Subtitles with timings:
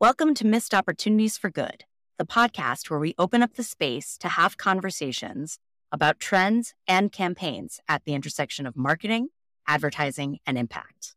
[0.00, 1.84] Welcome to Missed Opportunities for Good,
[2.16, 5.58] the podcast where we open up the space to have conversations
[5.92, 9.28] about trends and campaigns at the intersection of marketing,
[9.66, 11.14] advertising, and impact.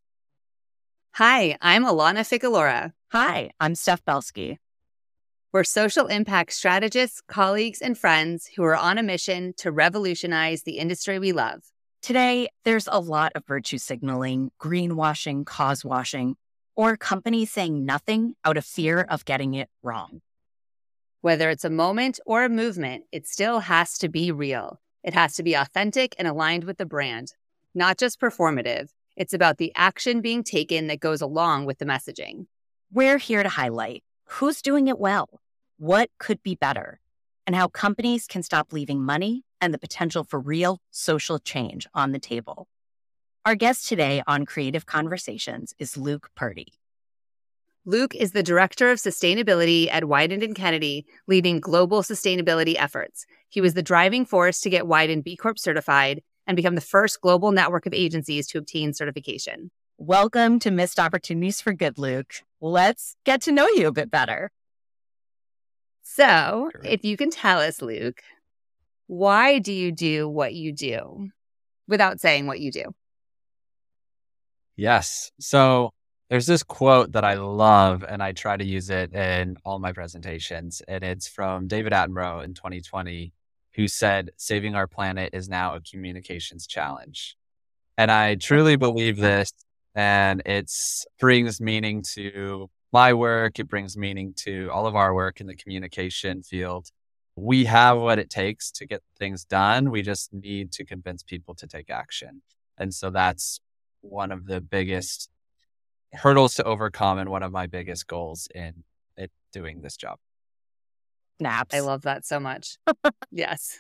[1.14, 2.92] Hi, I'm Alana Figueroa.
[3.14, 4.60] Hi, I'm Steph Belsky.
[5.54, 10.78] We're social impact strategists, colleagues, and friends who are on a mission to revolutionize the
[10.78, 11.60] industry we love.
[12.02, 16.38] Today, there's a lot of virtue signaling, greenwashing, cause washing,
[16.78, 20.22] or companies saying nothing out of fear of getting it wrong.
[21.20, 24.80] Whether it's a moment or a movement, it still has to be real.
[25.04, 27.34] It has to be authentic and aligned with the brand,
[27.76, 28.92] not just performative.
[29.18, 32.46] It's about the action being taken that goes along with the messaging.
[32.94, 35.42] We're here to highlight who's doing it well,
[35.78, 37.02] what could be better,
[37.46, 42.14] and how companies can stop leaving money and the potential for real social change on
[42.14, 42.68] the table.
[43.46, 46.74] Our guest today on Creative Conversations is Luke Purdy.
[47.84, 53.26] Luke is the Director of Sustainability at Wieden and Kennedy, leading global sustainability efforts.
[53.50, 57.20] He was the driving force to get Wieden B Corp certified and become the first
[57.20, 59.72] global network of agencies to obtain certification.
[59.98, 62.36] Welcome to Missed Opportunities for Good, Luke.
[62.62, 64.52] Let's get to know you a bit better.
[66.04, 68.22] So, if you can tell us, Luke,
[69.08, 71.30] why do you do what you do
[71.88, 72.86] without saying what you do?
[74.76, 75.32] Yes.
[75.40, 75.92] So
[76.30, 79.92] there's this quote that I love, and I try to use it in all my
[79.92, 80.82] presentations.
[80.88, 83.34] And it's from David Attenborough in 2020,
[83.74, 87.36] who said, Saving our planet is now a communications challenge.
[87.98, 89.52] And I truly believe this.
[89.96, 90.72] And it
[91.20, 93.60] brings meaning to my work.
[93.60, 96.88] It brings meaning to all of our work in the communication field.
[97.36, 99.90] We have what it takes to get things done.
[99.90, 102.42] We just need to convince people to take action.
[102.78, 103.60] And so that's
[104.02, 105.30] one of the biggest
[106.14, 108.84] hurdles to overcome and one of my biggest goals in
[109.16, 110.18] it doing this job.
[111.40, 111.74] Naps.
[111.74, 112.78] I love that so much.
[113.32, 113.80] yes.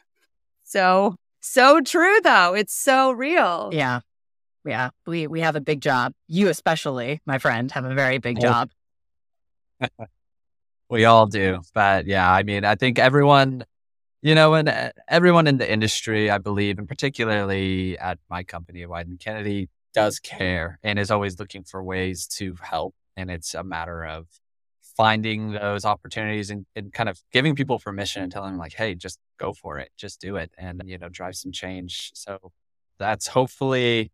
[0.63, 2.53] So so true though.
[2.53, 3.69] It's so real.
[3.73, 4.01] Yeah.
[4.65, 4.89] Yeah.
[5.05, 6.13] We we have a big job.
[6.27, 8.69] You especially, my friend, have a very big job.
[10.89, 11.61] we all do.
[11.73, 13.65] But yeah, I mean, I think everyone
[14.21, 18.85] you know, and uh, everyone in the industry, I believe, and particularly at my company,
[18.85, 22.93] Wieden Kennedy, does care and is always looking for ways to help.
[23.17, 24.27] And it's a matter of
[24.95, 28.93] finding those opportunities and, and, kind of giving people permission and telling them like, hey,
[28.93, 32.11] just go for it, just do it and, you know, drive some change.
[32.13, 32.51] So
[32.99, 34.11] that's hopefully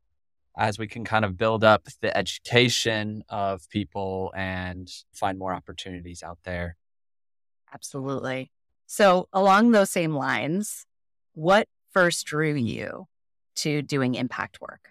[0.58, 6.24] as we can kind of build up the education of people and find more opportunities
[6.24, 6.76] out there.
[7.74, 8.52] Absolutely.
[8.88, 10.86] So along those same lines,
[11.34, 13.06] what first drew you
[13.58, 14.90] to doing impact work?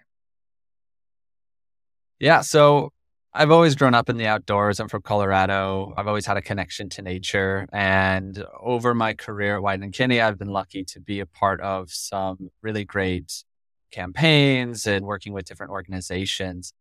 [2.19, 2.41] Yeah.
[2.41, 2.93] So
[3.33, 4.79] I've always grown up in the outdoors.
[4.79, 5.93] I'm from Colorado.
[5.97, 7.67] I've always had a connection to nature.
[7.71, 11.59] And over my career at Wieden and Kennedy, I've been lucky to be a part
[11.61, 13.43] of some really great
[13.91, 16.73] campaigns and working with different organizations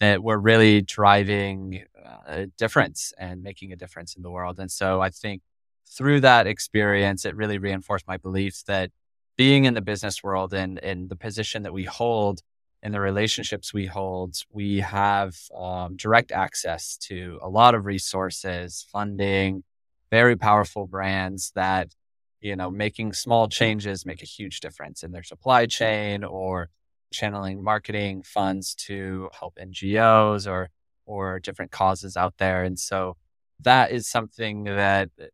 [0.00, 4.58] that were really driving uh, a difference and making a difference in the world.
[4.58, 5.42] And so I think
[5.86, 8.90] through that experience, it really reinforced my beliefs that
[9.36, 12.40] being in the business world and, and the position that we hold
[12.82, 18.86] in the relationships we hold, we have um, direct access to a lot of resources,
[18.92, 19.64] funding,
[20.10, 21.94] very powerful brands that,
[22.44, 26.68] you know, making small changes make a huge difference in their supply chain or
[27.10, 30.68] channeling marketing funds to help NGOs or
[31.06, 32.62] or different causes out there.
[32.62, 33.16] And so
[33.60, 35.26] that is something that uh,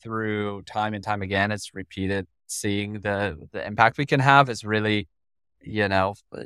[0.00, 4.64] through time and time again, it's repeated seeing the the impact we can have is
[4.64, 5.08] really,
[5.60, 6.44] you know, uh,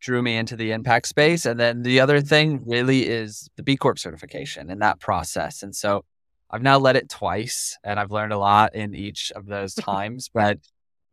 [0.00, 1.44] drew me into the impact space.
[1.44, 5.62] And then the other thing really is the B Corp certification and that process.
[5.62, 6.06] And so
[6.52, 10.30] I've now led it twice and I've learned a lot in each of those times.
[10.32, 10.58] but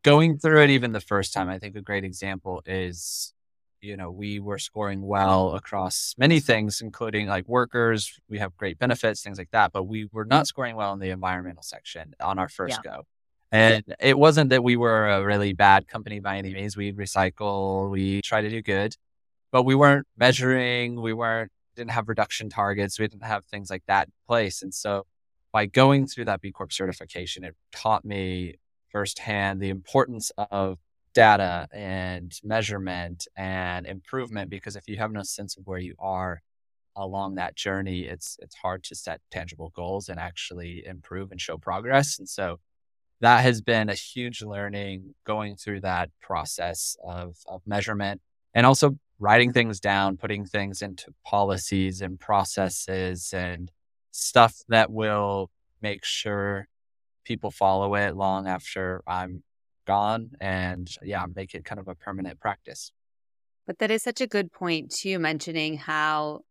[0.03, 3.33] going through it even the first time, I think a great example is,
[3.81, 8.19] you know, we were scoring well across many things, including like workers.
[8.29, 10.29] We have great benefits, things like that, but we were mm-hmm.
[10.29, 12.91] not scoring well in the environmental section on our first yeah.
[12.91, 13.03] go.
[13.51, 16.77] And it wasn't that we were a really bad company by any means.
[16.77, 18.95] We recycle, we try to do good,
[19.51, 23.83] but we weren't measuring, we weren't, didn't have reduction targets, we didn't have things like
[23.87, 24.61] that in place.
[24.61, 25.05] And so
[25.51, 28.55] by going through that B Corp certification, it taught me
[28.91, 30.79] firsthand the importance of
[31.13, 36.41] data and measurement and improvement because if you have no sense of where you are
[36.95, 41.57] along that journey it's it's hard to set tangible goals and actually improve and show
[41.57, 42.19] progress.
[42.19, 42.59] And so
[43.21, 48.21] that has been a huge learning going through that process of, of measurement
[48.53, 53.71] and also writing things down, putting things into policies and processes and
[54.11, 55.49] stuff that will
[55.81, 56.67] make sure
[57.23, 59.43] people follow it long after I'm
[59.85, 62.91] gone and yeah, make it kind of a permanent practice.
[63.65, 66.41] But that is such a good point too, mentioning how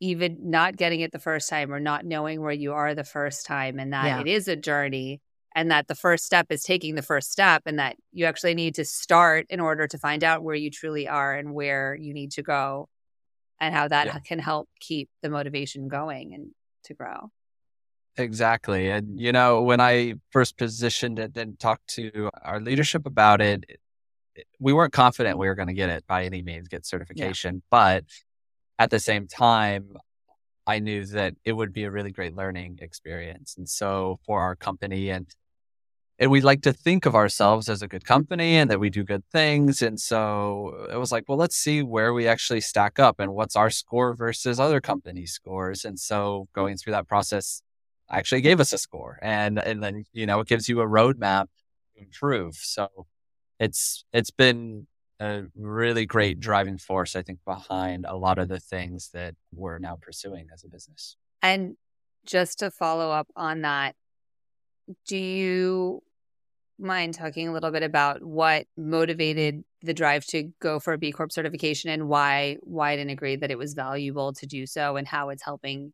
[0.00, 3.46] even not getting it the first time or not knowing where you are the first
[3.46, 4.20] time and that yeah.
[4.20, 5.20] it is a journey
[5.54, 8.74] and that the first step is taking the first step and that you actually need
[8.74, 12.32] to start in order to find out where you truly are and where you need
[12.32, 12.88] to go
[13.58, 14.18] and how that yeah.
[14.18, 16.50] can help keep the motivation going and
[16.86, 17.30] to grow.
[18.16, 18.90] Exactly.
[18.90, 23.78] And, you know, when I first positioned it and talked to our leadership about it,
[24.58, 27.56] we weren't confident we were going to get it by any means, get certification.
[27.56, 27.60] Yeah.
[27.70, 28.04] But
[28.78, 29.96] at the same time,
[30.66, 33.54] I knew that it would be a really great learning experience.
[33.56, 35.26] And so for our company and
[36.18, 39.04] and we like to think of ourselves as a good company and that we do
[39.04, 39.82] good things.
[39.82, 43.54] And so it was like, well, let's see where we actually stack up and what's
[43.54, 45.84] our score versus other company scores.
[45.84, 47.60] And so going through that process
[48.10, 49.18] actually gave us a score.
[49.20, 51.46] And and then, you know, it gives you a roadmap
[51.94, 52.54] to improve.
[52.56, 53.06] So
[53.60, 54.86] it's it's been
[55.20, 59.78] a really great driving force, I think, behind a lot of the things that we're
[59.78, 61.16] now pursuing as a business.
[61.42, 61.76] And
[62.24, 63.94] just to follow up on that,
[65.06, 66.02] do you
[66.78, 71.12] mind talking a little bit about what motivated the drive to go for a B
[71.12, 75.30] Corp certification and why Wieden agreed that it was valuable to do so and how
[75.30, 75.92] it's helping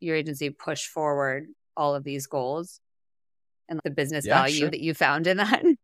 [0.00, 2.80] your agency push forward all of these goals
[3.68, 4.70] and the business yeah, value sure.
[4.70, 5.62] that you found in that?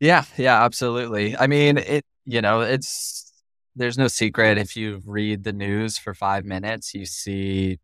[0.00, 1.36] Yeah, yeah, absolutely.
[1.36, 3.32] I mean, it, you know, it's,
[3.74, 4.56] there's no secret.
[4.56, 7.80] If you read the news for five minutes, you see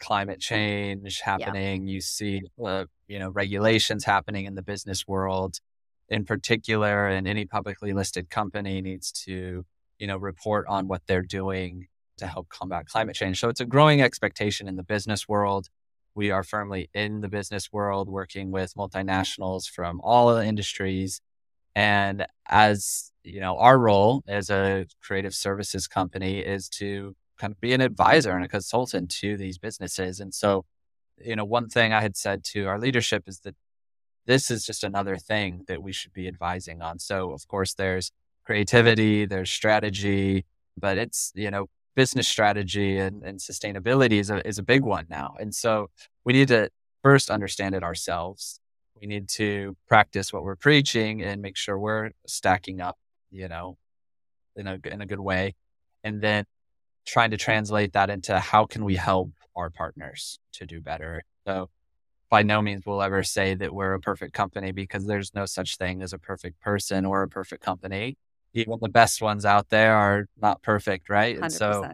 [0.00, 1.94] climate change happening, yeah.
[1.94, 5.60] you see, uh, you know, regulations happening in the business world
[6.08, 9.64] in particular, and any publicly listed company needs to,
[9.98, 11.86] you know, report on what they're doing
[12.16, 13.38] to help combat climate change.
[13.38, 15.68] So it's a growing expectation in the business world.
[16.16, 21.20] We are firmly in the business world, working with multinationals from all the industries
[21.74, 27.60] and as you know, our role as a creative services company is to kind of
[27.60, 30.20] be an advisor and a consultant to these businesses.
[30.20, 30.64] And so,
[31.18, 33.56] you know, one thing I had said to our leadership is that
[34.26, 36.98] this is just another thing that we should be advising on.
[36.98, 38.12] So, of course, there's
[38.44, 40.44] creativity, there's strategy,
[40.76, 41.66] but it's, you know,
[41.96, 45.34] business strategy and, and sustainability is a, is a big one now.
[45.40, 45.90] And so
[46.24, 46.70] we need to
[47.02, 48.60] first understand it ourselves
[49.00, 52.98] we need to practice what we're preaching and make sure we're stacking up,
[53.30, 53.78] you know,
[54.56, 55.54] in a in a good way,
[56.04, 56.44] and then
[57.10, 61.22] trying to translate that into how can we help our partners to do better.
[61.46, 61.68] So
[62.30, 65.76] by no means will ever say that we're a perfect company because there's no such
[65.76, 68.16] thing as a perfect person or a perfect company.
[68.54, 71.36] Even the best ones out there are not perfect, right?
[71.36, 71.42] 100%.
[71.42, 71.88] And so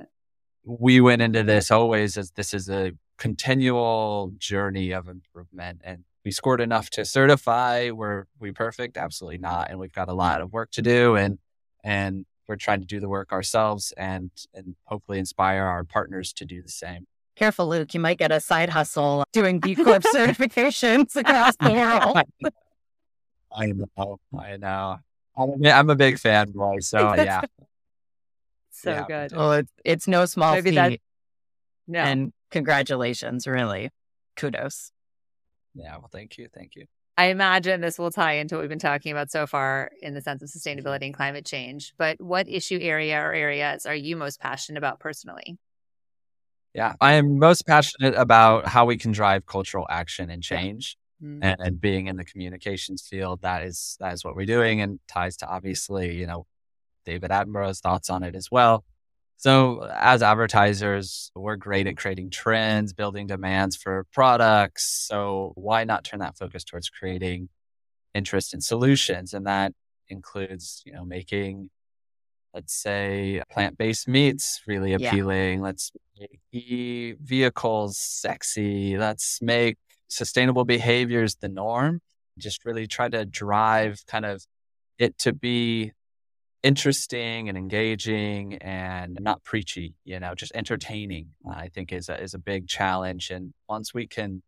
[0.64, 6.30] we went into this always as this is a continual journey of improvement and we
[6.32, 7.90] scored enough to certify.
[7.90, 8.96] Were we perfect?
[8.96, 9.70] Absolutely not.
[9.70, 11.16] And we've got a lot of work to do.
[11.16, 11.38] And
[11.84, 16.44] and we're trying to do the work ourselves and and hopefully inspire our partners to
[16.44, 17.06] do the same.
[17.36, 17.92] Careful, Luke.
[17.92, 21.70] You might get a side hustle doing B Corp certifications across the
[22.42, 22.52] world.
[23.54, 24.18] I know.
[24.34, 24.98] I know.
[25.36, 26.78] I'm a big fan, boy.
[26.80, 27.42] So yeah.
[28.70, 29.04] so yeah.
[29.06, 29.36] good.
[29.36, 30.76] Well, it's it's no small Maybe feat.
[30.76, 31.00] That,
[31.88, 32.00] no.
[32.00, 33.90] And congratulations, really.
[34.36, 34.92] Kudos.
[35.74, 36.48] Yeah, well, thank you.
[36.52, 36.86] Thank you.
[37.18, 40.20] I imagine this will tie into what we've been talking about so far in the
[40.20, 41.94] sense of sustainability and climate change.
[41.96, 45.56] But what issue area or areas are you most passionate about personally?
[46.74, 50.98] Yeah, I am most passionate about how we can drive cultural action and change.
[51.22, 51.42] Mm-hmm.
[51.42, 55.00] And, and, being in the communications field, that is that is what we're doing, and
[55.08, 56.44] ties to obviously, you know,
[57.06, 58.84] David Attenborough's thoughts on it as well.
[59.38, 65.06] So, as advertisers, we're great at creating trends, building demands for products.
[65.06, 67.50] So, why not turn that focus towards creating
[68.14, 69.34] interest in solutions?
[69.34, 69.72] And that
[70.08, 71.68] includes, you know, making,
[72.54, 75.58] let's say, plant based meats really appealing.
[75.58, 75.64] Yeah.
[75.64, 78.96] Let's make e vehicles sexy.
[78.96, 79.76] Let's make
[80.08, 82.00] sustainable behaviors the norm.
[82.38, 84.44] Just really try to drive kind of
[84.98, 85.92] it to be
[86.66, 89.22] interesting and engaging and mm-hmm.
[89.22, 93.30] not preachy, you know, just entertaining, I think is a, is a big challenge.
[93.30, 94.42] And once we can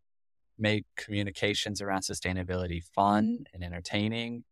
[0.57, 4.43] make communications around sustainability fun and entertaining,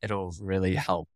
[0.00, 1.08] it'll really help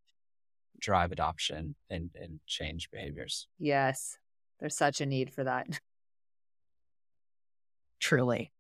[0.81, 3.47] drive adoption and, and change behaviors.
[3.61, 4.19] Yes.
[4.59, 5.79] There's such a need for that.
[8.01, 8.51] Truly.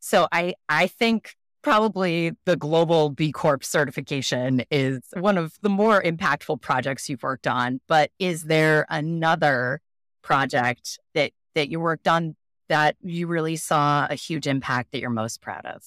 [0.00, 6.00] So I I think probably the global B Corp certification is one of the more
[6.00, 7.80] impactful projects you've worked on.
[7.88, 9.80] But is there another
[10.22, 12.36] project that that you worked on
[12.68, 15.82] that you really saw a huge impact that you're most proud of?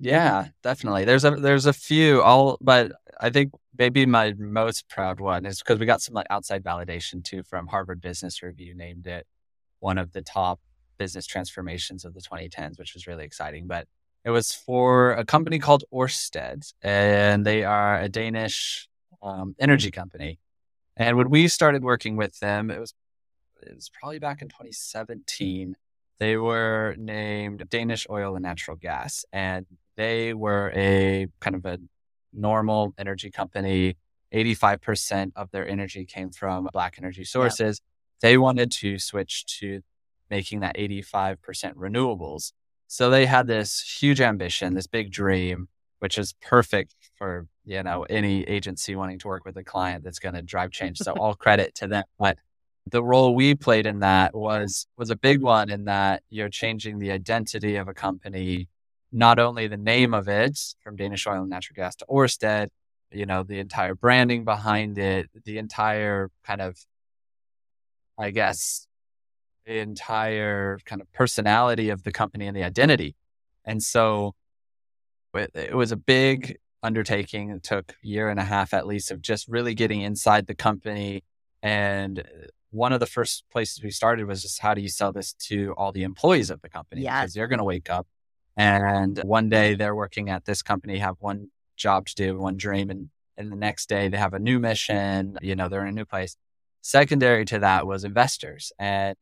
[0.00, 1.04] Yeah, definitely.
[1.04, 5.58] There's a there's a few all but I think maybe my most proud one is
[5.58, 9.26] because we got some like outside validation too from Harvard Business Review named it
[9.80, 10.58] one of the top
[10.96, 13.66] business transformations of the 2010s, which was really exciting.
[13.66, 13.86] But
[14.26, 18.88] it was for a company called Ørsted, and they are a Danish
[19.22, 20.40] um, energy company.
[20.96, 22.92] And when we started working with them, it was
[23.62, 25.76] it was probably back in 2017.
[26.18, 29.64] They were named Danish Oil and Natural Gas, and
[29.96, 31.78] they were a kind of a
[32.32, 33.96] normal energy company.
[34.34, 37.80] 85% of their energy came from black energy sources.
[37.80, 38.22] Yep.
[38.22, 39.82] They wanted to switch to
[40.30, 41.36] making that 85%
[41.74, 42.52] renewables.
[42.86, 48.04] So they had this huge ambition, this big dream, which is perfect for, you know,
[48.04, 50.98] any agency wanting to work with a client that's going to drive change.
[50.98, 52.04] So all credit to them.
[52.18, 52.38] But
[52.90, 56.98] the role we played in that was was a big one in that you're changing
[56.98, 58.68] the identity of a company,
[59.10, 62.68] not only the name of it from Danish Oil and Natural Gas to Ørsted,
[63.10, 66.76] you know, the entire branding behind it, the entire kind of
[68.18, 68.86] I guess
[69.66, 73.16] the entire kind of personality of the company and the identity.
[73.64, 74.34] And so
[75.34, 77.50] it, it was a big undertaking.
[77.50, 80.54] It took a year and a half at least of just really getting inside the
[80.54, 81.24] company.
[81.62, 82.22] And uh,
[82.70, 85.74] one of the first places we started was just how do you sell this to
[85.76, 87.02] all the employees of the company?
[87.02, 87.22] Yeah.
[87.22, 88.06] Because they're going to wake up
[88.56, 92.88] and one day they're working at this company, have one job to do, one dream,
[92.88, 95.92] and, and the next day they have a new mission, you know, they're in a
[95.92, 96.36] new place.
[96.80, 98.72] Secondary to that was investors.
[98.78, 99.16] And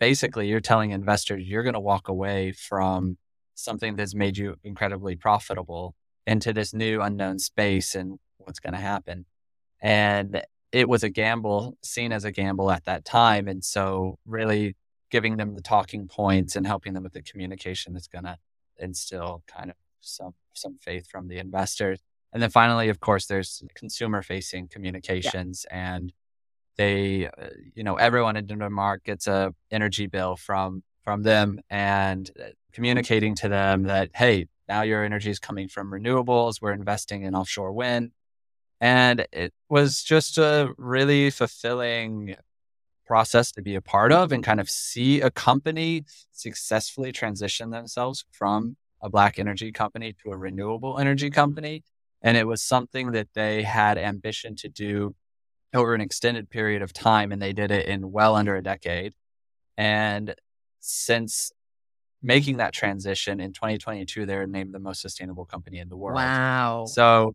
[0.00, 3.18] basically you're telling investors you're going to walk away from
[3.54, 5.94] something that's made you incredibly profitable
[6.26, 9.26] into this new unknown space and what's going to happen.
[9.80, 10.42] And
[10.72, 13.46] it was a gamble, seen as a gamble at that time.
[13.46, 14.76] And so, really
[15.10, 18.38] giving them the talking points and helping them with the communication that's going to
[18.78, 22.00] instill kind of some some faith from the investors.
[22.32, 25.94] And then finally, of course, there's consumer facing communications yeah.
[25.94, 26.12] and
[26.76, 32.30] they, uh, you know, everyone in Denmark gets a energy bill from from them and
[32.38, 36.60] uh, communicating to them that hey, now your energy is coming from renewables.
[36.60, 38.12] We're investing in offshore wind,
[38.80, 42.36] and it was just a really fulfilling
[43.10, 48.24] process to be a part of and kind of see a company successfully transition themselves
[48.30, 51.82] from a black energy company to a renewable energy company.
[52.22, 55.16] And it was something that they had ambition to do
[55.74, 59.14] over an extended period of time, and they did it in well under a decade.
[59.76, 60.34] And
[60.80, 61.52] since
[62.22, 66.16] making that transition in 2022, they're named the most sustainable company in the world.
[66.16, 66.84] Wow!
[66.86, 67.34] So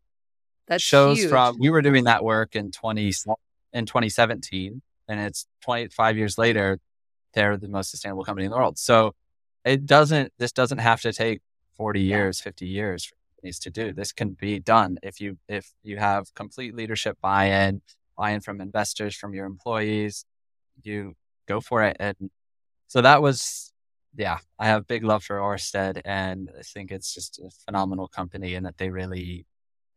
[0.68, 1.30] that shows huge.
[1.30, 3.14] from we were doing that work in 20
[3.74, 6.80] in 2017, and it's 25 years later,
[7.34, 8.78] they're the most sustainable company in the world.
[8.78, 9.14] So
[9.64, 10.34] it doesn't.
[10.38, 11.42] This doesn't have to take
[11.78, 13.94] 40 years, 50 years for companies to do.
[13.94, 17.82] This can be done if you if you have complete leadership buy-in
[18.18, 20.26] buy-in from investors, from your employees,
[20.82, 21.14] you
[21.48, 21.98] go for it.
[22.00, 22.30] And
[22.88, 23.74] so that was,
[24.16, 28.56] yeah, I have big love for Ørsted and I think it's just a phenomenal company
[28.56, 29.46] and that they really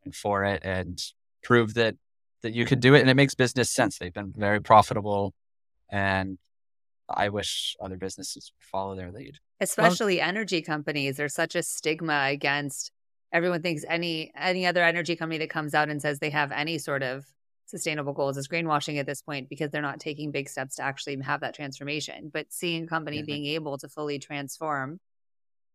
[0.04, 1.00] went for it and
[1.42, 1.96] proved that
[2.42, 3.98] that you could do it and it makes business sense.
[3.98, 5.34] They've been very profitable
[5.90, 6.38] and
[7.08, 9.38] I wish other businesses would follow their lead.
[9.60, 11.16] Especially well, energy companies.
[11.16, 12.92] There's such a stigma against
[13.32, 16.78] everyone thinks any any other energy company that comes out and says they have any
[16.78, 17.26] sort of
[17.68, 21.20] sustainable goals is greenwashing at this point because they're not taking big steps to actually
[21.20, 22.30] have that transformation.
[22.32, 24.98] But seeing a company being able to fully transform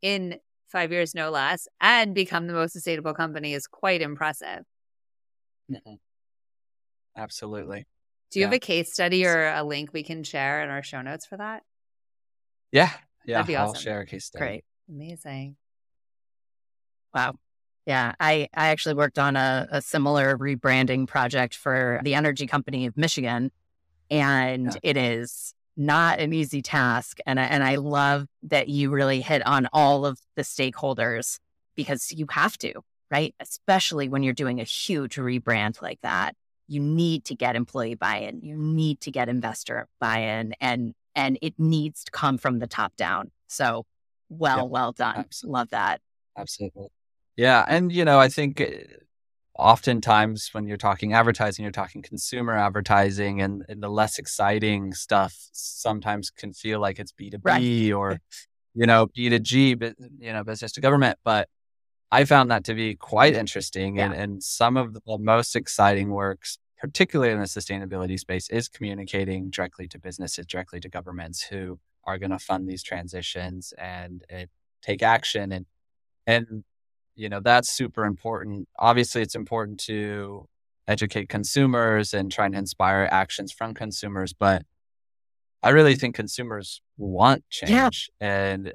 [0.01, 4.63] in five years, no less, and become the most sustainable company is quite impressive.
[5.71, 5.93] Mm-hmm.
[7.15, 7.85] Absolutely.
[8.31, 8.47] Do you yeah.
[8.47, 11.37] have a case study or a link we can share in our show notes for
[11.37, 11.61] that?
[12.71, 12.89] Yeah.
[13.25, 13.37] Yeah.
[13.37, 13.75] That'd be awesome.
[13.75, 14.43] I'll share a case study.
[14.43, 14.65] Great.
[14.89, 15.55] Amazing.
[17.13, 17.35] Wow.
[17.85, 22.85] Yeah, I, I actually worked on a, a similar rebranding project for the energy company
[22.85, 23.51] of Michigan.
[24.09, 24.79] And yeah.
[24.83, 27.17] it is not an easy task.
[27.25, 31.39] And, and I love that you really hit on all of the stakeholders
[31.75, 32.73] because you have to,
[33.11, 33.35] right?
[33.39, 36.35] Especially when you're doing a huge rebrand like that.
[36.67, 38.41] You need to get employee buy-in.
[38.41, 42.95] You need to get investor buy-in and and it needs to come from the top
[42.95, 43.29] down.
[43.47, 43.85] So
[44.29, 45.17] well, well done.
[45.17, 45.53] Absolutely.
[45.53, 46.01] Love that.
[46.37, 46.87] Absolutely.
[47.35, 47.65] Yeah.
[47.67, 48.83] And, you know, I think eh,
[49.57, 55.35] oftentimes when you're talking advertising, you're talking consumer advertising, and, and the less exciting stuff
[55.51, 57.93] sometimes can feel like it's B2B right.
[57.93, 58.19] or
[58.73, 61.17] you know, B2G, but, you know, business to government.
[61.23, 61.47] But
[62.11, 63.97] I found that to be quite interesting.
[63.97, 64.05] Yeah.
[64.05, 69.49] And, and some of the most exciting works, particularly in the sustainability space, is communicating
[69.49, 74.47] directly to businesses, directly to governments who are going to fund these transitions and, and
[74.81, 75.51] take action.
[75.51, 75.65] And,
[76.27, 76.63] and,
[77.15, 78.67] you know, that's super important.
[78.77, 80.47] Obviously, it's important to
[80.87, 84.33] educate consumers and try and inspire actions from consumers.
[84.33, 84.63] But
[85.61, 88.51] I really think consumers want change yeah.
[88.51, 88.73] and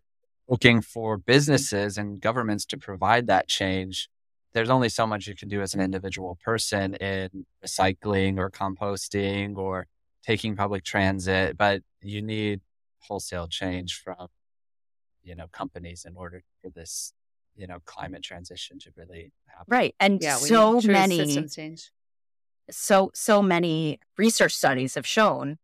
[0.49, 4.09] looking for businesses and governments to provide that change.
[4.55, 9.57] There's only so much you can do as an individual person in recycling or composting
[9.57, 9.87] or
[10.25, 12.61] taking public transit, but you need
[13.01, 14.29] wholesale change from,
[15.23, 17.13] you know, companies in order for this,
[17.59, 19.65] you know, climate transition to really happen.
[19.67, 19.95] Right.
[20.01, 21.47] And yeah, so many
[22.71, 25.59] so so many research studies have shown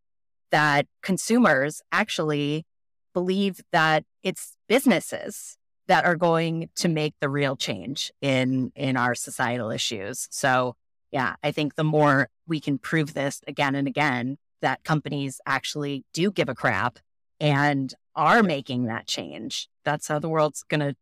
[0.51, 2.65] that consumers actually
[3.13, 9.15] believe that it's businesses that are going to make the real change in in our
[9.15, 10.27] societal issues.
[10.31, 10.75] So,
[11.11, 16.03] yeah, I think the more we can prove this again and again that companies actually
[16.13, 16.99] do give a crap
[17.39, 20.95] and are making that change, that's how the world's going to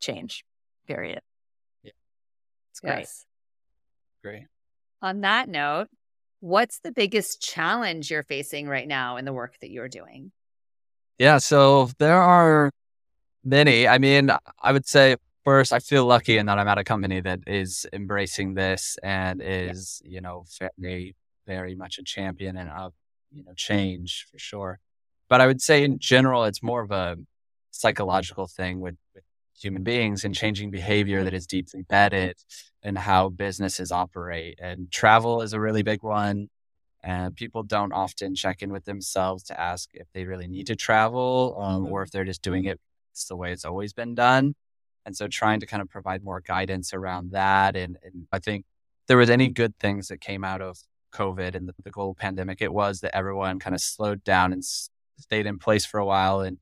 [0.00, 0.44] change.
[0.86, 1.20] Period.
[1.82, 1.92] Yeah.
[2.70, 2.98] It's great.
[3.00, 3.26] Yes.
[4.22, 4.44] Great.
[5.02, 5.88] On that note,
[6.40, 10.32] what's the biggest challenge you're facing right now in the work that you're doing?
[11.18, 12.70] Yeah, so there are
[13.44, 13.88] many.
[13.88, 14.30] I mean,
[14.62, 17.86] I would say first, I feel lucky in that I'm at a company that is
[17.92, 20.10] embracing this and is, yeah.
[20.10, 20.44] you know,
[20.78, 22.92] very, very much a champion and of,
[23.32, 24.78] you know, change for sure.
[25.28, 27.16] But I would say in general, it's more of a
[27.70, 29.24] psychological thing with, with
[29.60, 32.36] human beings and changing behavior that is deeply embedded
[32.82, 34.58] in how businesses operate.
[34.60, 36.48] And travel is a really big one.
[37.02, 40.76] And people don't often check in with themselves to ask if they really need to
[40.76, 42.80] travel um, or if they're just doing it
[43.18, 44.54] it's the way it's always been done.
[45.04, 47.76] And so trying to kind of provide more guidance around that.
[47.76, 48.64] And, and I think
[49.06, 50.78] there was any good things that came out of
[51.12, 54.62] COVID and the, the global pandemic, it was that everyone kind of slowed down and
[54.64, 56.58] stayed in place for a while and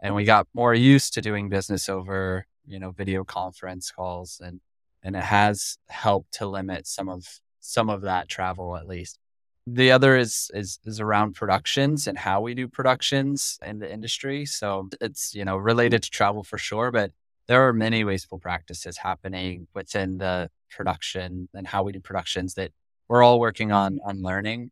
[0.00, 4.60] and we got more used to doing business over you know video conference calls and
[5.02, 9.18] and it has helped to limit some of some of that travel at least.
[9.66, 14.46] The other is is is around productions and how we do productions in the industry.
[14.46, 17.12] So it's you know related to travel for sure but
[17.46, 22.72] there are many wasteful practices happening within the production and how we do productions that
[23.08, 24.70] we're all working on on learning.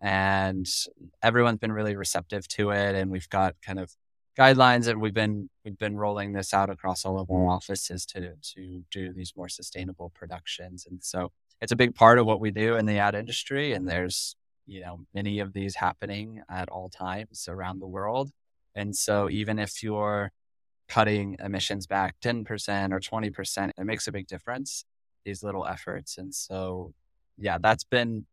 [0.00, 0.66] And
[1.22, 3.94] everyone's been really receptive to it and we've got kind of
[4.36, 8.34] guidelines and we've been we've been rolling this out across all of our offices to
[8.54, 10.86] to do these more sustainable productions.
[10.88, 13.88] And so it's a big part of what we do in the ad industry and
[13.88, 18.30] there's you know many of these happening at all times around the world.
[18.74, 20.32] And so even if you're
[20.88, 24.84] cutting emissions back 10% or 20% it makes a big difference
[25.24, 26.18] these little efforts.
[26.18, 26.92] And so
[27.38, 28.26] yeah that's been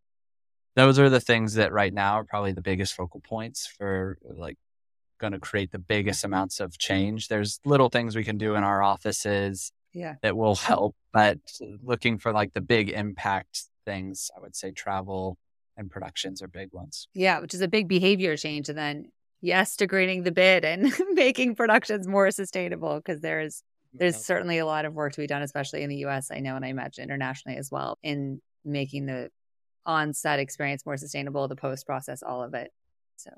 [0.75, 4.57] those are the things that right now are probably the biggest focal points for like
[5.21, 7.29] going to create the biggest amounts of change.
[7.29, 10.15] There's little things we can do in our offices yeah.
[10.21, 11.37] that will help, but
[11.81, 15.37] looking for like the big impact things, I would say travel
[15.77, 17.07] and productions are big ones.
[17.13, 18.67] Yeah, which is a big behavior change.
[18.67, 24.57] And then, yes, degrading the bid and making productions more sustainable because there's there's certainly
[24.57, 26.69] a lot of work to be done, especially in the US, I know, and I
[26.69, 29.29] imagine internationally as well, in making the
[29.85, 32.71] on set experience more sustainable, the post process, all of it.
[33.17, 33.31] So,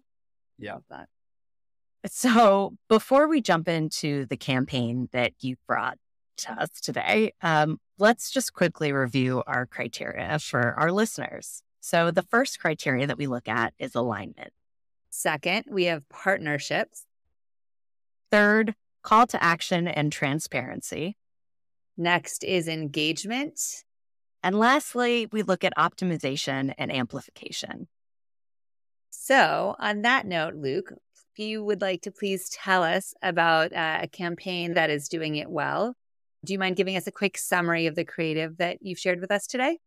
[0.59, 1.07] yeah, that.
[2.05, 5.97] So, before we jump into the campaign that you brought
[6.37, 11.63] to us today, um, let's just quickly review our criteria for our listeners.
[11.79, 14.51] So, the first criteria that we look at is alignment.
[15.09, 17.05] Second, we have partnerships.
[18.31, 21.15] Third, call to action and transparency.
[21.95, 23.59] Next is engagement.
[24.41, 27.87] And lastly, we look at optimization and amplification.
[29.09, 30.91] So, on that note, Luke,
[31.33, 35.35] if you would like to please tell us about uh, a campaign that is doing
[35.35, 35.95] it well,
[36.45, 39.31] do you mind giving us a quick summary of the creative that you've shared with
[39.31, 39.79] us today?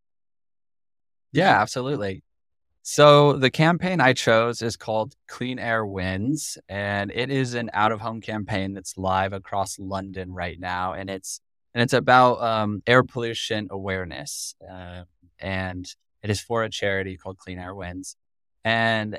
[1.32, 2.24] Yeah, absolutely.
[2.82, 8.22] So the campaign I chose is called Clean Air Wins, and it is an out-of-home
[8.22, 11.40] campaign that's live across London right now, and it's
[11.74, 15.02] and it's about um, air pollution awareness, uh,
[15.38, 15.86] and
[16.22, 18.16] it is for a charity called Clean Air Wins,
[18.64, 19.18] and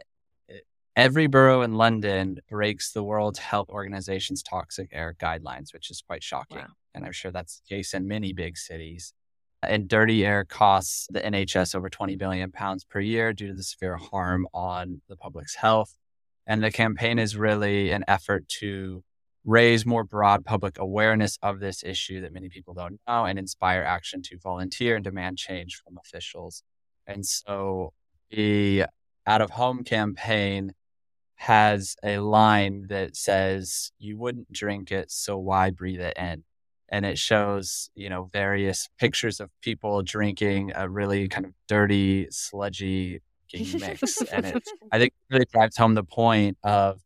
[0.97, 6.23] Every borough in London breaks the World Health Organization's toxic air guidelines, which is quite
[6.23, 6.57] shocking.
[6.57, 6.73] Wow.
[6.95, 9.13] And I'm sure that's the case in many big cities.
[9.61, 13.61] And dirty air costs the NHS over 20 billion pounds per year due to the
[13.61, 15.95] severe harm on the public's health.
[16.47, 19.03] And the campaign is really an effort to
[19.45, 23.83] raise more broad public awareness of this issue that many people don't know and inspire
[23.83, 26.63] action to volunteer and demand change from officials.
[27.05, 27.93] And so
[28.31, 28.85] the
[29.27, 30.73] out of home campaign
[31.37, 36.43] has a line that says, You wouldn't drink it, so why breathe it in?
[36.89, 42.27] And it shows, you know, various pictures of people drinking a really kind of dirty,
[42.31, 43.21] sludgy
[43.53, 44.21] mix.
[44.31, 47.01] and it, I think, it really drives home the point of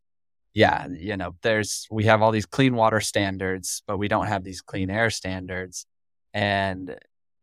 [0.53, 4.43] yeah, you know, there's we have all these clean water standards, but we don't have
[4.43, 5.85] these clean air standards,
[6.33, 6.97] and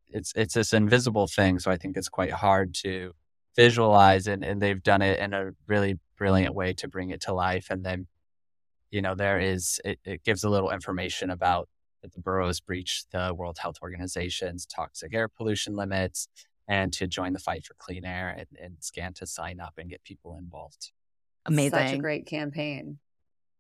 [0.09, 1.59] it's it's this invisible thing.
[1.59, 3.15] So I think it's quite hard to
[3.59, 7.33] visualize, and and they've done it in a really brilliant way to bring it to
[7.35, 7.67] life.
[7.71, 8.07] And then,
[8.91, 11.69] you know, there is it, it gives a little information about
[12.03, 16.29] that the boroughs breach the World Health Organization's toxic air pollution limits,
[16.69, 19.91] and to join the fight for clean air, and, and scan to sign up and
[19.91, 20.93] get people involved.
[21.45, 21.79] Amazing.
[21.79, 22.99] Such a great campaign.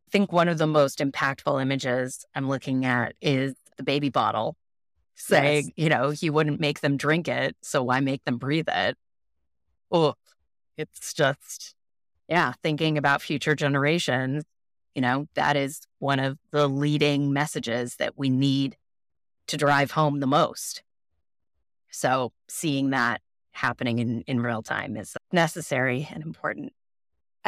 [0.08, 4.56] I think one of the most impactful images I'm looking at is the baby bottle
[5.16, 5.72] saying, yes.
[5.76, 7.56] you know, he wouldn't make them drink it.
[7.62, 8.96] So why make them breathe it?
[9.90, 10.14] Oh,
[10.76, 11.74] it's just,
[12.28, 14.44] yeah, thinking about future generations,
[14.94, 18.76] you know, that is one of the leading messages that we need
[19.46, 20.82] to drive home the most.
[21.90, 23.20] So seeing that
[23.52, 26.72] happening in, in real time is necessary and important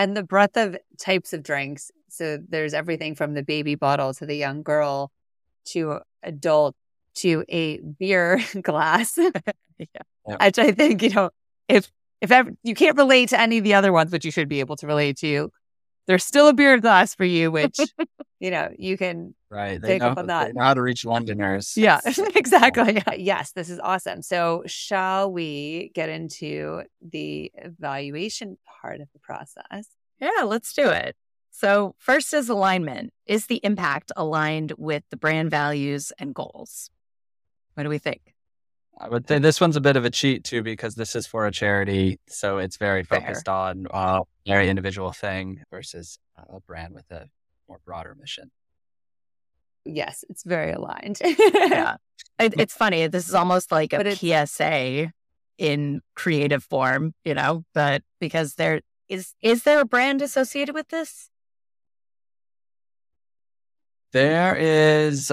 [0.00, 1.90] and the breadth of types of drinks.
[2.09, 5.12] So there's everything from the baby bottle to the young girl
[5.66, 6.74] to adult
[7.16, 9.18] to a beer glass.
[9.79, 9.87] yeah.
[10.24, 11.31] Which I think, you know,
[11.68, 14.48] if if ever, you can't relate to any of the other ones, but you should
[14.48, 15.50] be able to relate to,
[16.06, 17.78] there's still a beer glass for you, which
[18.40, 19.80] you know you can right.
[19.80, 20.46] They know, up on that.
[20.48, 21.76] They know how to reach Londoners.
[21.76, 22.00] Yeah,
[22.35, 23.02] exactly.
[23.06, 23.12] Oh.
[23.16, 24.22] Yes, this is awesome.
[24.22, 29.88] So, shall we get into the evaluation part of the process?
[30.20, 31.16] Yeah, let's do it.
[31.52, 33.12] So, first is alignment.
[33.26, 36.90] Is the impact aligned with the brand values and goals?
[37.74, 38.29] What do we think?
[39.00, 41.46] I would say this one's a bit of a cheat too because this is for
[41.46, 43.54] a charity, so it's very focused Fair.
[43.54, 47.26] on uh, very individual thing versus a brand with a
[47.66, 48.50] more broader mission.
[49.86, 51.18] Yes, it's very aligned.
[51.24, 51.96] yeah,
[52.38, 53.06] it, it's funny.
[53.06, 55.12] This is almost like a PSA
[55.56, 60.88] in creative form, you know, but because there is is there a brand associated with
[60.88, 61.30] this?
[64.12, 65.32] There is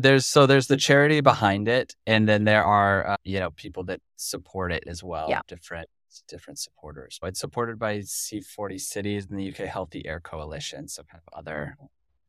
[0.00, 3.82] there's so there's the charity behind it and then there are uh, you know people
[3.82, 5.40] that support it as well yeah.
[5.48, 5.88] different
[6.28, 11.20] different supporters it's supported by c40 cities and the uk healthy air coalition so kind
[11.26, 11.76] of other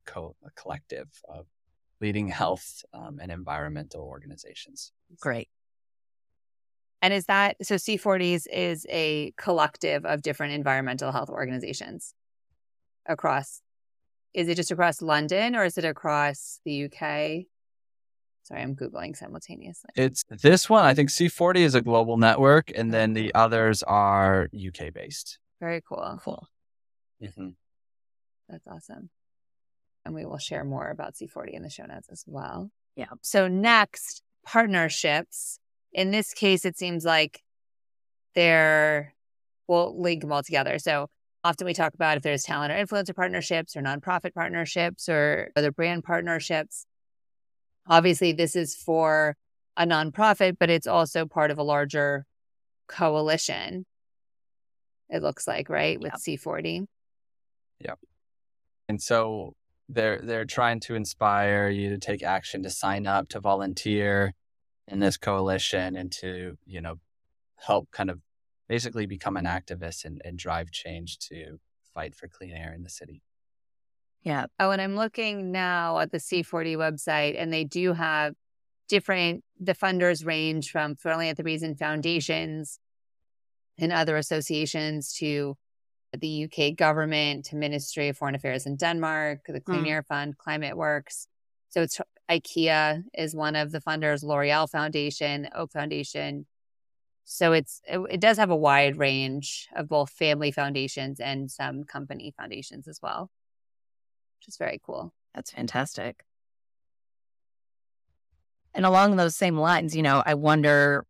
[0.06, 1.46] co- collective of
[2.02, 5.48] leading health um, and environmental organizations great
[7.04, 12.16] and is that so c40s is a collective of different environmental health organizations
[13.06, 13.62] across
[14.34, 17.46] is it just across London or is it across the UK?
[18.50, 19.92] Sorry, I'm Googling simultaneously.
[19.96, 20.84] It's this one.
[20.84, 25.38] I think C40 is a global network, and then the others are UK based.
[25.60, 26.20] Very cool.
[26.24, 26.48] Cool.
[27.22, 27.50] Mm-hmm.
[28.50, 29.12] That's awesome.
[30.04, 32.72] And we will share more about C40 in the show notes as well.
[32.96, 33.12] Yeah.
[33.22, 35.60] So, next, partnerships.
[35.94, 37.44] In this case, it seems like
[38.34, 39.14] they're,
[39.68, 40.80] we'll link them all together.
[40.80, 41.08] So,
[41.44, 45.72] often we talk about if there's talent or influencer partnerships or nonprofit partnerships or other
[45.72, 46.88] brand partnerships.
[47.90, 49.36] Obviously, this is for
[49.76, 52.26] a nonprofit, but it's also part of a larger
[52.88, 53.86] coalition.
[55.10, 56.40] It looks like, right, with yep.
[56.40, 56.86] C40.
[57.80, 58.00] Yep.
[58.90, 59.56] And so
[59.88, 64.34] they're they're trying to inspire you to take action, to sign up, to volunteer
[64.88, 66.96] in this coalition, and to you know
[67.56, 68.20] help kind of
[68.68, 71.60] basically become an activist and, and drive change to
[71.94, 73.24] fight for clean air in the city.
[74.24, 74.48] Yeah.
[74.60, 78.34] Oh, and I'm looking now at the C40 website, and they do have
[78.90, 82.80] different, the funders range from philanthropies and foundations
[83.78, 85.56] and other associations to
[86.18, 89.90] the UK government, to Ministry of Foreign Affairs in Denmark, the Clean mm.
[89.90, 91.28] Air Fund, Climate Works.
[91.70, 96.48] So it's IKEA is one of the funders, L'Oreal Foundation, Oak Foundation.
[97.26, 101.84] So it's it, it does have a wide range of both family foundations and some
[101.84, 103.30] company foundations as well
[104.40, 105.14] which is very cool.
[105.36, 106.24] That's fantastic.
[108.74, 111.06] And along those same lines, you know, I wonder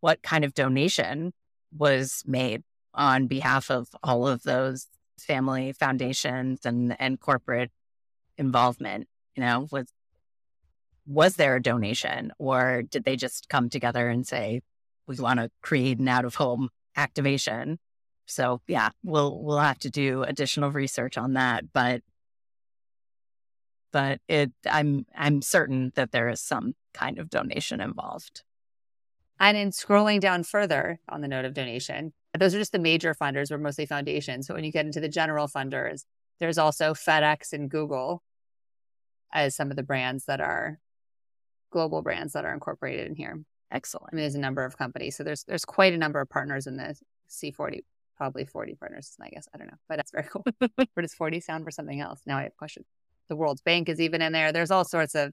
[0.00, 1.32] what kind of donation
[1.76, 2.62] was made
[2.94, 7.70] on behalf of all of those family foundations and and corporate
[8.36, 9.08] involvement.
[9.36, 9.92] You know, was
[11.06, 14.60] was there a donation or did they just come together and say
[15.06, 17.78] we want to create an out of home activation?
[18.26, 22.02] So yeah, we'll we'll have to do additional research on that, but
[23.92, 28.42] but it I'm I'm certain that there is some kind of donation involved.
[29.38, 33.14] And in scrolling down further on the note of donation, those are just the major
[33.14, 34.46] funders, we're mostly foundations.
[34.46, 36.04] But when you get into the general funders,
[36.38, 38.22] there's also FedEx and Google
[39.32, 40.78] as some of the brands that are
[41.70, 43.42] global brands that are incorporated in here.
[43.70, 44.08] Excellent.
[44.12, 45.16] I mean, there's a number of companies.
[45.16, 46.94] So there's there's quite a number of partners in the
[47.30, 47.80] C40,
[48.16, 49.48] probably 40 partners, I guess.
[49.54, 50.44] I don't know, but that's very cool.
[50.58, 52.20] Where does 40 sound for something else?
[52.26, 52.86] Now I have questions.
[53.30, 54.52] The World Bank is even in there.
[54.52, 55.32] There's all sorts of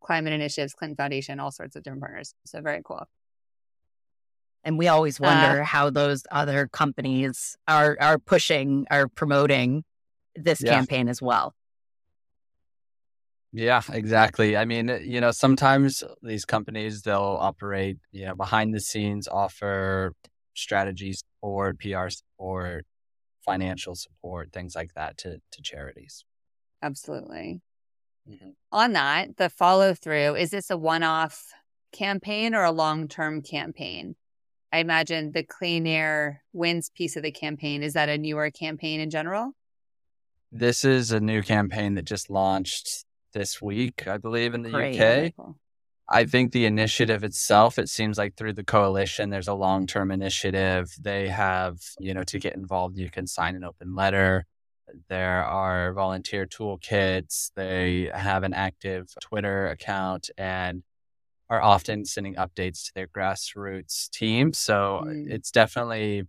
[0.00, 2.34] climate initiatives, Clinton Foundation, all sorts of different partners.
[2.44, 3.04] So very cool.
[4.64, 9.84] And we always wonder uh, how those other companies are are pushing, are promoting
[10.34, 10.74] this yeah.
[10.74, 11.54] campaign as well.
[13.52, 14.56] Yeah, exactly.
[14.56, 20.12] I mean, you know, sometimes these companies they'll operate, you know, behind the scenes, offer
[20.54, 22.86] strategies support, PR support,
[23.44, 26.24] financial support, things like that to to charities.
[26.82, 27.60] Absolutely.
[28.28, 28.50] Mm-hmm.
[28.72, 31.52] On that, the follow through is this a one off
[31.92, 34.16] campaign or a long term campaign?
[34.72, 39.00] I imagine the Clean Air Wins piece of the campaign is that a newer campaign
[39.00, 39.52] in general?
[40.52, 45.00] This is a new campaign that just launched this week, I believe, in the Great.
[45.00, 45.32] UK.
[45.36, 45.56] Cool.
[46.08, 50.10] I think the initiative itself, it seems like through the coalition, there's a long term
[50.10, 50.90] initiative.
[51.00, 54.44] They have, you know, to get involved, you can sign an open letter.
[55.08, 57.50] There are volunteer toolkits.
[57.54, 60.82] They have an active Twitter account and
[61.48, 64.52] are often sending updates to their grassroots team.
[64.52, 65.30] So mm.
[65.30, 66.24] it's definitely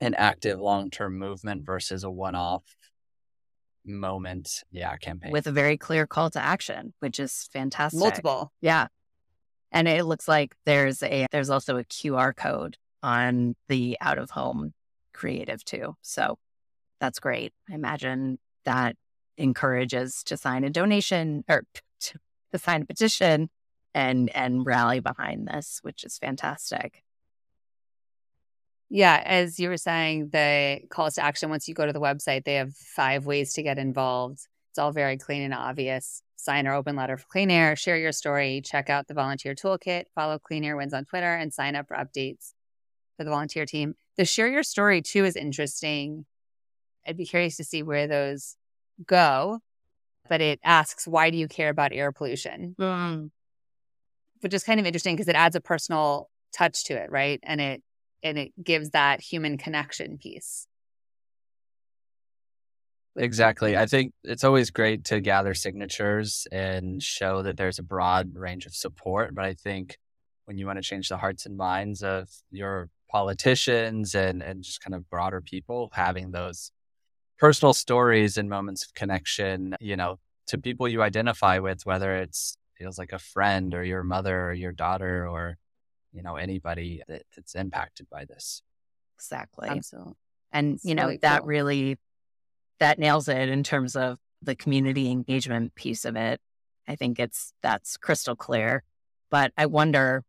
[0.00, 2.64] an active long term movement versus a one off
[3.84, 8.86] moment yeah campaign with a very clear call to action which is fantastic multiple yeah
[9.72, 14.30] and it looks like there's a there's also a qr code on the out of
[14.30, 14.74] home
[15.14, 16.38] creative too so
[17.00, 18.96] that's great i imagine that
[19.36, 21.64] encourages to sign a donation or
[22.00, 22.18] to,
[22.52, 23.48] to sign a petition
[23.94, 27.02] and and rally behind this which is fantastic
[28.92, 32.44] yeah, as you were saying, the calls to action, once you go to the website,
[32.44, 34.40] they have five ways to get involved.
[34.70, 36.22] It's all very clean and obvious.
[36.34, 40.06] Sign our open letter for clean air, share your story, check out the volunteer toolkit,
[40.14, 42.54] follow Clean Air Wins on Twitter, and sign up for updates
[43.16, 43.94] for the volunteer team.
[44.16, 46.24] The share your story too is interesting.
[47.06, 48.56] I'd be curious to see where those
[49.06, 49.60] go,
[50.28, 52.74] but it asks, why do you care about air pollution?
[52.78, 53.30] Mm.
[54.40, 57.40] Which is kind of interesting because it adds a personal touch to it, right?
[57.42, 57.82] And it
[58.22, 60.66] and it gives that human connection piece.
[63.16, 63.76] Exactly.
[63.76, 68.66] I think it's always great to gather signatures and show that there's a broad range
[68.66, 69.34] of support.
[69.34, 69.98] But I think
[70.44, 74.80] when you want to change the hearts and minds of your politicians and, and just
[74.80, 76.70] kind of broader people, having those
[77.40, 82.56] personal stories and moments of connection, you know, to people you identify with, whether it's
[82.76, 85.58] feels like a friend or your mother or your daughter or
[86.12, 88.62] you know anybody that, that's impacted by this.
[89.16, 89.68] Exactly.
[89.68, 90.14] Absolutely
[90.52, 91.48] and it's you know really that cool.
[91.48, 91.98] really
[92.78, 96.40] that nails it in terms of the community engagement piece of it.
[96.88, 98.82] I think it's that's crystal clear.
[99.30, 100.24] But i wonder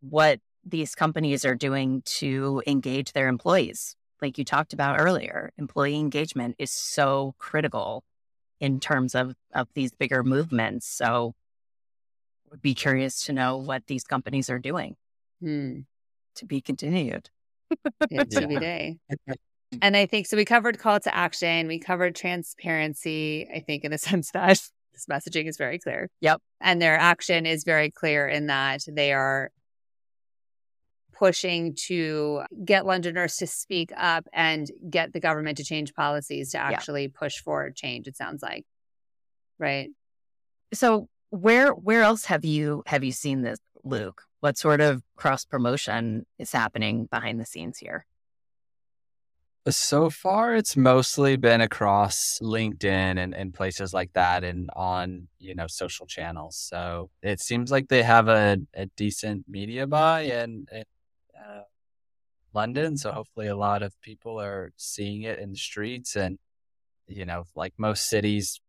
[0.00, 5.96] what these companies are doing to engage their employees like you talked about earlier employee
[5.96, 8.04] engagement is so critical
[8.60, 11.34] in terms of of these bigger movements so
[12.52, 14.94] would be curious to know what these companies are doing
[15.40, 15.80] hmm.
[16.36, 17.30] to be continued.
[18.02, 18.98] TBD.
[19.82, 20.36] and I think so.
[20.36, 21.66] We covered call to action.
[21.66, 23.48] We covered transparency.
[23.52, 24.60] I think in the sense that
[24.92, 26.10] this messaging is very clear.
[26.20, 26.40] Yep.
[26.60, 29.50] And their action is very clear in that they are
[31.22, 36.58] pushing to get Londoners to speak up and get the government to change policies to
[36.58, 38.08] actually push for change.
[38.08, 38.64] It sounds like,
[39.56, 39.90] right?
[40.74, 44.22] So where where else have you have you seen this, Luke?
[44.40, 48.04] What sort of cross promotion is happening behind the scenes here?
[49.68, 55.54] So far, it's mostly been across LinkedIn and, and places like that and on, you
[55.54, 56.56] know, social channels.
[56.56, 60.82] So it seems like they have a, a decent media buy and, in
[61.42, 61.62] uh,
[62.54, 62.96] London.
[62.96, 66.16] So hopefully a lot of people are seeing it in the streets.
[66.16, 66.38] And,
[67.06, 68.60] you know, like most cities,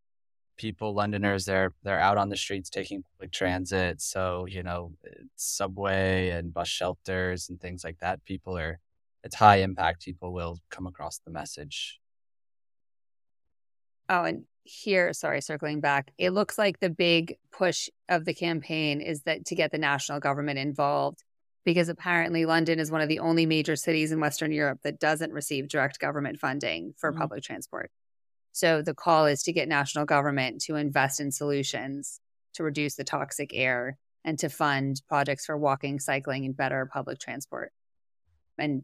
[0.58, 4.02] people, Londoners, they're they're out on the streets taking public transit.
[4.02, 4.92] So you know,
[5.36, 8.24] subway and bus shelters and things like that.
[8.26, 8.80] People are
[9.24, 10.04] it's high impact.
[10.04, 12.00] People will come across the message.
[14.10, 19.02] Oh, and here, sorry, circling back, it looks like the big push of the campaign
[19.02, 21.24] is that to get the national government involved
[21.66, 25.32] because apparently London is one of the only major cities in Western Europe that doesn't
[25.32, 27.22] receive direct government funding for mm-hmm.
[27.22, 27.92] public transport.
[28.52, 32.20] So the call is to get national government to invest in solutions
[32.54, 37.20] to reduce the toxic air and to fund projects for walking, cycling, and better public
[37.20, 37.72] transport
[38.58, 38.84] and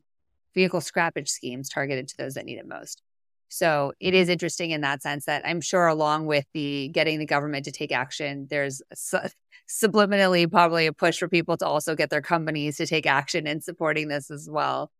[0.54, 3.02] vehicle scrappage schemes targeted to those that need it most.
[3.50, 7.26] So it is interesting in that sense that I'm sure, along with the getting the
[7.26, 9.18] government to take action, there's su-
[9.68, 13.60] subliminally probably a push for people to also get their companies to take action in
[13.62, 14.92] supporting this as well,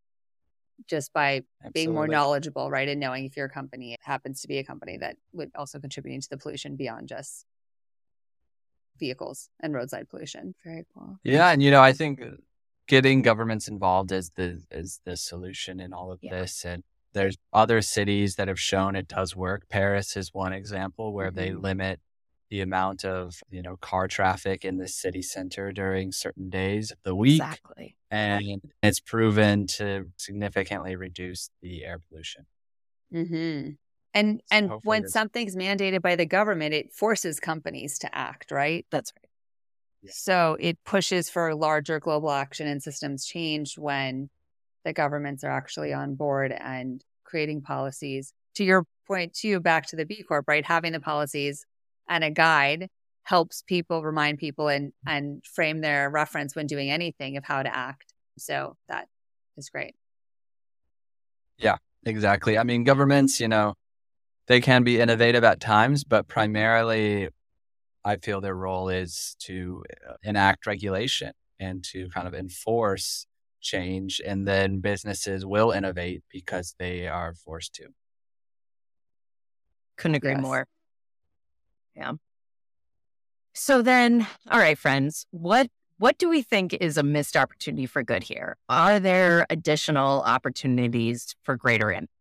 [0.88, 1.72] just by Absolutely.
[1.74, 2.90] being more knowledgeable, right?
[2.90, 6.30] And knowing if your company happens to be a company that would also contribute to
[6.32, 7.46] the pollution beyond just
[8.98, 10.56] vehicles and roadside pollution.
[10.66, 11.18] Very cool.
[11.24, 12.32] Yeah, and you know, I think uh,
[12.88, 16.32] getting governments involved is the is the solution in all of yeah.
[16.32, 19.68] this and there's other cities that have shown it does work.
[19.70, 21.36] Paris is one example where mm-hmm.
[21.36, 22.00] they limit
[22.50, 26.98] the amount of you know car traffic in the city center during certain days of
[27.04, 27.42] the week.
[27.42, 27.96] Exactly.
[28.12, 32.46] And it's proven to significantly reduce the air pollution.
[33.14, 33.72] Mm-hmm.
[34.16, 38.86] And so and when something's mandated by the government, it forces companies to act, right?
[38.90, 39.30] That's right.
[40.02, 40.12] Yeah.
[40.14, 44.30] So it pushes for larger global action and systems change when
[44.86, 48.34] the governments are actually on board and creating policies.
[48.56, 50.66] To your point, too, back to the B Corp, right?
[50.66, 51.66] Having the policies
[52.08, 52.90] and a guide
[53.24, 57.76] helps people remind people and and frame their reference when doing anything of how to
[57.76, 58.14] act.
[58.38, 59.08] So that
[59.58, 59.96] is great.
[61.58, 62.58] Yeah, exactly.
[62.58, 63.76] I mean, governments, you know,
[64.48, 67.30] they can be innovative at times, but primarily
[68.04, 73.28] I feel their role is to uh, enact regulation and to kind of enforce
[73.62, 77.88] change and then businesses will innovate because they are forced to.
[79.98, 80.42] Couldn't agree yes.
[80.42, 80.68] more.
[81.96, 82.14] Yeah.
[83.54, 88.04] So then all right friends what what do we think is a missed opportunity for
[88.04, 88.56] good here?
[88.70, 92.14] Are there additional opportunities for greater impact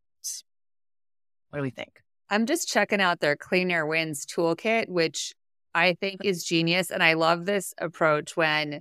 [1.51, 2.01] what do we think?
[2.31, 5.35] I'm just checking out their clean air wins toolkit which
[5.75, 8.81] i think is genius and i love this approach when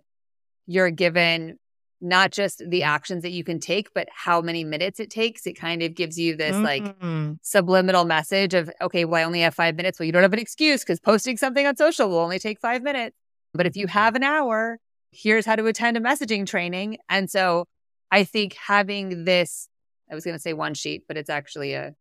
[0.66, 1.58] you're given
[2.00, 5.48] not just the actions that you can take, but how many minutes it takes.
[5.48, 6.64] It kind of gives you this mm-hmm.
[6.64, 10.00] like subliminal message of, okay, well, I only have five minutes.
[10.00, 12.84] Well, you don't have an excuse because posting something on social will only take five
[12.84, 13.16] minutes.
[13.54, 14.78] But if you have an hour,
[15.12, 16.98] here's how to attend a messaging training.
[17.10, 17.66] And so
[18.12, 19.68] I think having this,
[20.12, 21.96] I was going to say one sheet, but it's actually a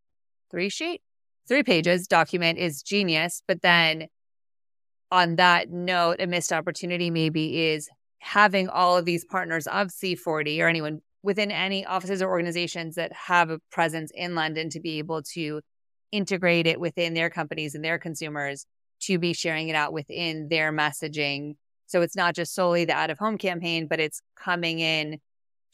[0.50, 1.00] three sheet,
[1.48, 3.42] three pages document is genius.
[3.48, 4.09] But then
[5.11, 10.61] on that note, a missed opportunity maybe is having all of these partners of C40
[10.61, 14.98] or anyone within any offices or organizations that have a presence in London to be
[14.98, 15.61] able to
[16.12, 18.64] integrate it within their companies and their consumers
[19.00, 21.57] to be sharing it out within their messaging.
[21.87, 25.18] So it's not just solely the out of home campaign, but it's coming in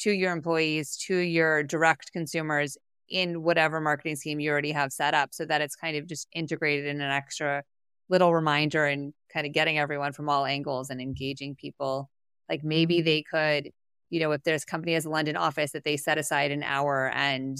[0.00, 2.76] to your employees, to your direct consumers
[3.08, 6.26] in whatever marketing scheme you already have set up so that it's kind of just
[6.32, 7.62] integrated in an extra
[8.08, 12.10] little reminder and kind of getting everyone from all angles and engaging people
[12.48, 13.04] like maybe mm-hmm.
[13.04, 13.72] they could,
[14.10, 17.10] you know, if there's company has a London office that they set aside an hour
[17.14, 17.58] and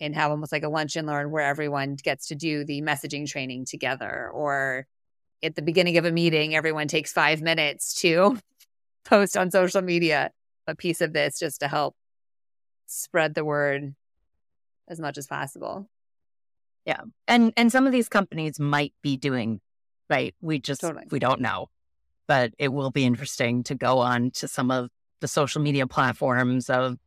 [0.00, 3.28] and have almost like a lunch and learn where everyone gets to do the messaging
[3.28, 4.86] training together or
[5.42, 8.38] at the beginning of a meeting everyone takes 5 minutes to
[9.04, 10.30] post on social media
[10.68, 11.96] a piece of this just to help
[12.86, 13.94] spread the word
[14.88, 15.88] as much as possible.
[16.84, 17.00] Yeah.
[17.26, 19.60] And and some of these companies might be doing
[20.08, 20.34] right.
[20.40, 21.06] We just totally.
[21.10, 21.68] we don't know
[22.28, 26.70] but it will be interesting to go on to some of the social media platforms
[26.70, 26.98] of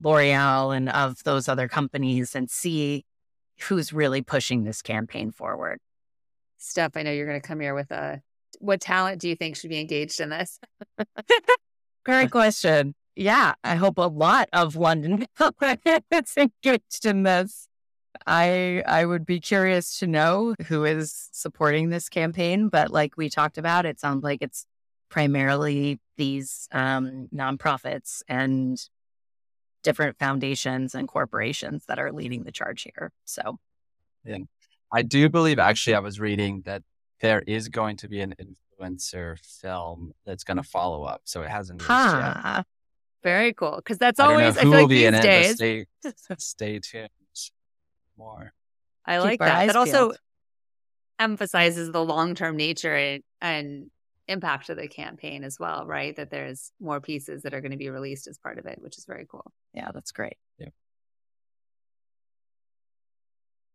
[0.00, 3.04] L'Oreal and of those other companies and see
[3.62, 5.80] who's really pushing this campaign forward.
[6.58, 8.20] Steph, I know you're going to come here with a
[8.60, 10.60] what talent do you think should be engaged in this?
[12.04, 12.94] Great question.
[13.16, 17.68] Yeah, I hope a lot of London is engaged in this.
[18.26, 23.28] I I would be curious to know who is supporting this campaign, but like we
[23.28, 24.66] talked about, it sounds like it's
[25.08, 28.78] primarily these um, nonprofits and
[29.82, 33.12] different foundations and corporations that are leading the charge here.
[33.24, 33.58] So,
[34.24, 34.38] yeah,
[34.92, 36.82] I do believe actually I was reading that
[37.20, 38.34] there is going to be an
[38.80, 41.22] influencer film that's going to follow up.
[41.24, 42.62] So it hasn't huh.
[43.22, 43.76] Very cool.
[43.76, 45.54] Because that's always I, I feel like these days.
[45.54, 45.86] Stay,
[46.38, 47.08] stay tuned
[48.22, 48.52] more.
[49.04, 49.66] I Keep like that.
[49.66, 50.12] That also
[51.18, 53.90] emphasizes the long term nature and, and
[54.28, 56.14] impact of the campaign as well, right?
[56.16, 58.98] That there's more pieces that are going to be released as part of it, which
[58.98, 59.52] is very cool.
[59.74, 60.36] Yeah, that's great.
[60.58, 60.68] Yeah.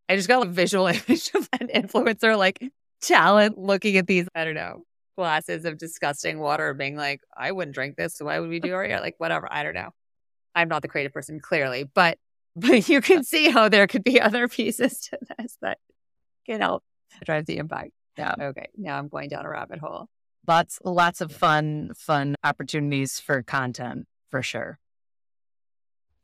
[0.10, 2.64] I just got a visual image of an influencer like
[3.02, 4.84] talent looking at these, I don't know,
[5.18, 8.16] glasses of disgusting water being like, I wouldn't drink this.
[8.16, 9.02] So why would we do it?
[9.02, 9.48] Like, whatever.
[9.52, 9.89] I don't know.
[10.56, 12.18] I'm not the creative person, clearly, but
[12.60, 15.78] But you can see how there could be other pieces to this that
[16.47, 16.84] can help
[17.24, 17.91] drive the impact.
[18.18, 18.34] Yeah.
[18.39, 18.66] Okay.
[18.76, 20.08] Now I'm going down a rabbit hole.
[20.47, 24.80] Lots, lots of fun, fun opportunities for content for sure.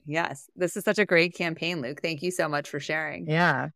[0.06, 0.50] Yes.
[0.56, 2.02] This is such a great campaign, Luke.
[2.02, 3.30] Thank you so much for sharing.
[3.30, 3.70] Yeah.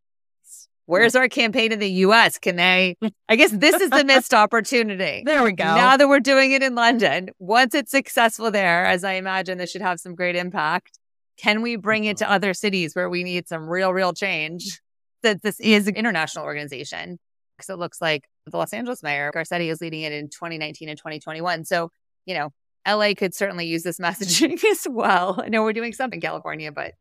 [0.88, 2.40] Where's our campaign in the US?
[2.40, 2.98] Can they?
[3.28, 5.22] I guess this is the missed opportunity.
[5.26, 5.66] There we go.
[5.66, 9.70] Now that we're doing it in London, once it's successful there, as I imagine this
[9.70, 10.98] should have some great impact,
[11.38, 14.82] can we bring it to other cities where we need some real, real change?
[15.24, 17.20] That this is an international organization.
[17.58, 20.98] Because it looks like the Los Angeles mayor, Garcetti, is leading it in 2019 and
[20.98, 21.66] 2021.
[21.66, 21.90] So,
[22.26, 22.52] you know,
[22.88, 25.42] LA could certainly use this messaging as well.
[25.44, 26.94] I know we're doing something in California, but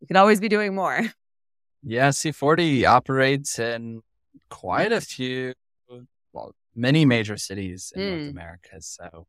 [0.00, 1.02] we could always be doing more.
[1.82, 4.02] Yeah, C40 operates in
[4.48, 5.54] quite a few,
[6.32, 8.18] well, many major cities in mm.
[8.18, 8.80] North America.
[8.80, 9.26] So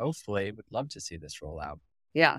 [0.00, 1.78] hopefully, we'd love to see this roll out.
[2.14, 2.38] Yeah.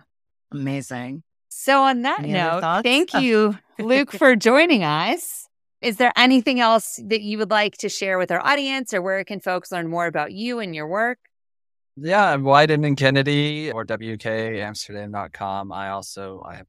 [0.54, 1.24] Amazing.
[1.49, 3.20] So, on that Any note, thank oh.
[3.20, 5.47] you, Luke, for joining us.
[5.82, 9.24] Is there anything else that you would like to share with our audience, or where
[9.26, 11.20] can folks learn more about you and your work?
[11.95, 15.72] Yeah, I'm Wieden and Kennedy or WKAmsterdam.com.
[15.72, 16.64] I also I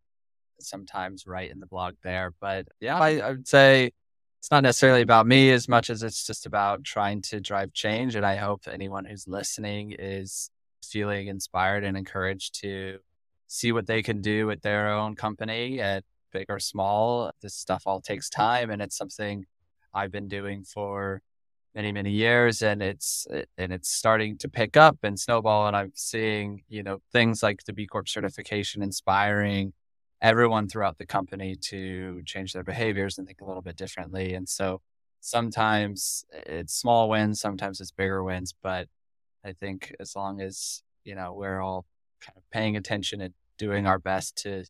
[0.60, 2.32] sometimes write in the blog there.
[2.40, 3.92] But yeah, I, I would say
[4.38, 8.16] it's not necessarily about me as much as it's just about trying to drive change.
[8.16, 10.50] And I hope anyone who's listening is
[10.84, 12.98] feeling inspired and encouraged to
[13.54, 17.30] see what they can do with their own company at big or small.
[17.40, 19.46] This stuff all takes time and it's something
[19.94, 21.22] I've been doing for
[21.74, 25.76] many many years and it's eh, and it's starting to pick up and snowball and
[25.76, 29.72] i'm seeing you know things like the b corp certification inspiring
[30.22, 34.48] everyone throughout the company to change their behaviors and think a little bit differently and
[34.48, 34.80] so
[35.20, 38.86] sometimes it's small wins sometimes it's bigger wins but
[39.44, 41.84] i think as long as you know we're all
[42.20, 44.64] kind of paying attention and doing our best to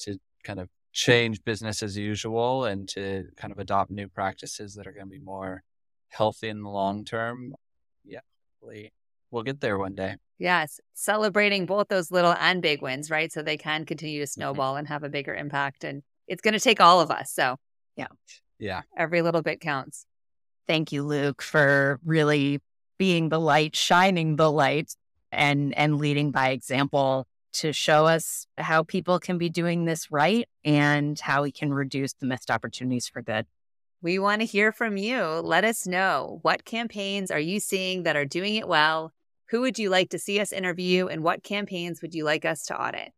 [0.00, 4.86] to kind of change business as usual and to kind of adopt new practices that
[4.86, 5.62] are going to be more
[6.08, 7.54] healthy in the long term,
[8.04, 8.20] yeah,
[8.60, 8.92] hopefully
[9.30, 10.16] we'll get there one day.
[10.38, 13.32] Yes, celebrating both those little and big wins, right?
[13.32, 14.40] So they can continue to mm-hmm.
[14.40, 14.80] snowball mm-hmm.
[14.80, 15.84] and have a bigger impact.
[15.84, 17.32] And it's going to take all of us.
[17.32, 17.56] So,
[17.96, 18.06] yeah.
[18.58, 18.82] Yeah.
[18.96, 20.06] Every little bit counts.
[20.66, 22.60] Thank you, Luke, for really
[22.98, 24.94] being the light, shining the light
[25.30, 30.48] and and leading by example to show us how people can be doing this right
[30.64, 33.46] and how we can reduce the missed opportunities for good.
[34.02, 35.22] We want to hear from you.
[35.22, 39.12] Let us know what campaigns are you seeing that are doing it well?
[39.50, 42.64] Who would you like to see us interview and what campaigns would you like us
[42.66, 43.12] to audit?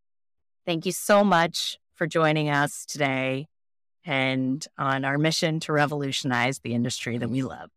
[0.65, 3.49] Thank you so much for joining us today
[4.05, 7.71] and on our mission to revolutionize the industry that we love.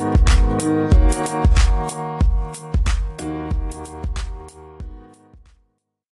[0.00, 2.19] Thank you.